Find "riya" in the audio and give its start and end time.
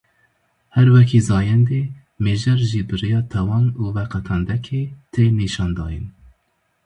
3.01-3.21